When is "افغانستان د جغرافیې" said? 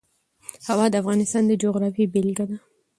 1.01-2.05